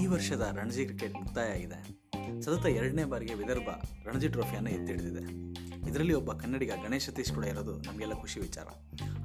[0.00, 1.78] ಈ ವರ್ಷದ ರಣಜಿ ಕ್ರಿಕೆಟ್ ಮುಕ್ತಾಯ ಆಗಿದೆ.
[2.42, 3.68] ಸತತ ಎರಡನೇ ಬಾರಿಗೆ ವಿದರ್ಭ
[4.06, 5.24] ರಣಜಿ ಟ್ರೋಫಿಯನ್ನು ಎತ್ತಿಡಿದಿದೆ
[5.90, 8.66] ಇದರಲ್ಲಿ ಒಬ್ಬ ಕನ್ನಡಿಗ ಗಣೇಶ್ ಸತೀಶ್ ಕೂಡ ಇರೋದು ನಮಗೆಲ್ಲ ಖುಷಿ ವಿಚಾರ.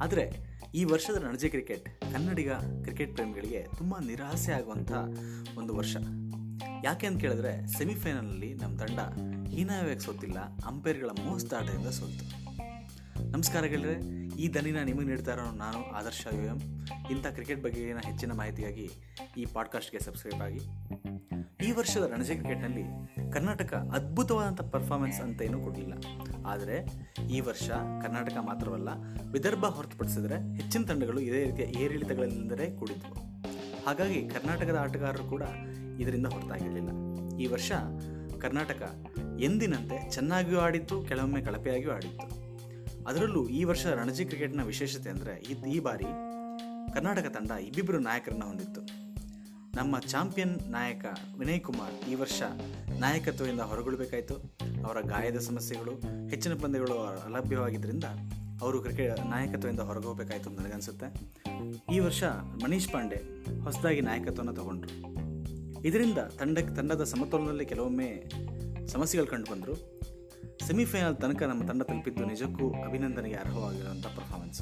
[0.04, 0.26] ಆದರೆ
[0.76, 2.52] ಈ ವರ್ಷದ ರಣಜಿ ಕ್ರಿಕೆಟ್ ಕನ್ನಡಿಗ
[2.84, 4.92] ಕ್ರಿಕೆಟ್ ಪ್ರೇಮಿಗಳಿಗೆ ತುಂಬ ನಿರಾಸೆ ಆಗುವಂಥ
[5.58, 5.96] ಒಂದು ವರ್ಷ.
[6.84, 9.00] ಯಾಕೆ ಅಂತ ಕೇಳಿದ್ರೆ ಸೆಮಿಫೈನಲ್ನಲ್ಲಿ ನಮ್ಮ ತಂಡ
[9.56, 12.26] ಹೀನಾಯವಾಗಿ ಸೋತಿಲ್ಲ, ಅಂಪೈರ್ಗಳ ಮೋಸ್ತಾಟದಿಂದ ಸೋತು
[13.32, 13.96] ನಮಸ್ಕಾರ ಗೆಳೆಯರೆ
[14.40, 16.60] ಈ ದನಿನ ನಿಮಗೆ ನೀಡ್ತಾ ಇರೋ ನಾನು, ಆದರ್ಶ ಯು ಎಂ
[17.12, 18.90] ಇಂಥ ಕ್ರಿಕೆಟ್ ಬಗೆಗಿನ ಹೆಚ್ಚಿನ ಮಾಹಿತಿಗಾಗಿ
[19.38, 20.62] ಈ ಪಾಡ್ಕಾಸ್ಟ್ಗೆ ಸಬ್ಸ್ಕ್ರೈಬ್ ಆಗಿ.
[21.68, 22.84] ಈ ವರ್ಷದ ರಣಜಿ ಕ್ರಿಕೆಟ್ನಲ್ಲಿ
[23.32, 25.94] ಕರ್ನಾಟಕ ಅದ್ಭುತವಾದಂಥ ಪರ್ಫಾರ್ಮೆನ್ಸ್ ಅಂತ ಏನೂ ಕೊಡಲಿಲ್ಲ.
[26.46, 26.86] ಆದರೆ
[27.30, 27.70] ಈ ವರ್ಷ
[28.04, 28.90] ಕರ್ನಾಟಕ ಮಾತ್ರವಲ್ಲ,
[29.32, 33.16] ವಿದರ್ಭ ಹೊರತುಪಡಿಸಿದರೆ ಹೆಚ್ಚಿನ ತಂಡಗಳು ಇದೇ ರೀತಿಯ ಏರಿಳಿತಗಳಿಂದಲೇ ಕೂಡಿದ್ವು.
[33.86, 35.44] ಹಾಗಾಗಿ ಕರ್ನಾಟಕದ ಆಟಗಾರರು ಕೂಡ
[36.00, 36.90] ಇದರಿಂದ ಹೊರತಾಗಿರಲಿಲ್ಲ.
[37.40, 37.72] ಈ ವರ್ಷ
[38.42, 38.84] ಕರ್ನಾಟಕ
[39.40, 42.47] ಎಂದಿನಂತೆ ಚೆನ್ನಾಗಿಯೂ ಆಡಿತ್ತು, ಕೆಲವೊಮ್ಮೆ ಕಳಪೆಯಾಗಿಯೂ ಆಡಿತ್ತು.
[43.08, 45.34] ಅದರಲ್ಲೂ ಈ ವರ್ಷ ರಣಜಿ ಕ್ರಿಕೆಟ್ನ ವಿಶೇಷತೆ ಅಂದರೆ
[45.72, 46.06] ಈ ಬಾರಿ
[46.94, 48.82] ಕರ್ನಾಟಕ ತಂಡ ಇಬ್ಬಿಬ್ಬರು ನಾಯಕರನ್ನು ಹೊಂದಿತ್ತು.
[49.78, 51.06] ನಮ್ಮ ಚಾಂಪಿಯನ್ ನಾಯಕ
[51.40, 52.42] ವಿನಯ್ ಕುಮಾರ್ ಈ ವರ್ಷ
[53.00, 54.36] ನಾಯಕತ್ವದಿಂದ ಹೊರಗುಳಬೇಕಾಯಿತು.
[54.86, 55.92] ಅವರ ಗಾಯದ ಸಮಸ್ಯೆಗಳು,
[56.30, 58.04] ಹೆಚ್ಚಿನ ಪಂದ್ಯಗಳು ಅಲಭ್ಯವಾಗಿದ್ದರಿಂದ
[58.62, 61.08] ಅವರು ಕ್ರಿಕೆಟ್ ನಾಯಕತ್ವದಿಂದ ಹೊರಗೆ ಹೋಗಬೇಕಾಯಿತು ಅಂತ ನನಗನ್ಸುತ್ತೆ.
[61.96, 62.24] ಈ ವರ್ಷ
[62.64, 63.20] ಮನೀಶ್ ಪಾಂಡೆ
[63.60, 64.94] ಹೊಸದಾಗಿ ನಾಯಕತ್ವವನ್ನು ತಗೊಂಡ್ರು.
[65.82, 68.30] ಇದರಿಂದ ತಂಡಕ್ಕೆ ತಂಡದ ಸಮತೋಲನದಲ್ಲಿ ಕೆಲವೊಮ್ಮೆ
[68.88, 69.98] ಸಮಸ್ಯೆಗಳು ಕಂಡು ಬಂದರು.
[70.68, 74.62] ಸೆಮಿಫೈನಲ್ ತನಕ ನಮ್ಮ ತಂಡ ತಲುಪಿದ್ದು ನಿಜಕ್ಕೂ ಅಭಿನಂದನೆಗೆ ಅರ್ಹವಾಗಿರುವಂಥ ಪರ್ಫಾರ್ಮೆನ್ಸ್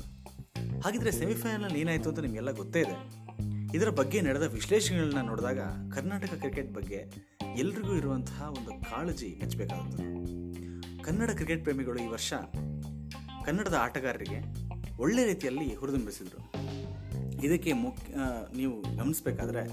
[0.84, 2.96] ಹಾಗಿದ್ರೆ ಸೆಮಿಫೈನಲ್ ಏನಾಯಿತು ಅಂತ ನಿಮಗೆಲ್ಲ ಗೊತ್ತೇ ಇದೆ.
[3.78, 5.60] ಇದರ ಬಗ್ಗೆ ನಡೆದ ವಿಶ್ಲೇಷಣೆಗಳನ್ನ ನೋಡಿದಾಗ
[5.94, 7.00] ಕರ್ನಾಟಕ ಕ್ರಿಕೆಟ್ ಬಗ್ಗೆ
[7.58, 10.04] ಎಲ್ರಿಗೂ ಇರುವಂತಹ ಒಂದು ಕಾಳಜಿ ಹೆಚ್ಚಬೇಕಾಗುತ್ತೆ
[11.04, 12.34] ಕನ್ನಡ ಕ್ರಿಕೆಟ್ ಪ್ರೇಮಿಗಳು ಈ ವರ್ಷ
[13.46, 14.40] ಕನ್ನಡದ ಆಟಗಾರರಿಗೆ
[14.98, 16.40] ಒಳ್ಳೆ ರೀತಿಯಲ್ಲಿ ಹುರಿದುಂಬಿಸಿದರು.
[17.44, 18.14] ಇದಕ್ಕೆ ಮುಖ್ಯ
[18.58, 19.64] ನೀವು ಗಮನಿಸಬೇಕಾದ್ರೆ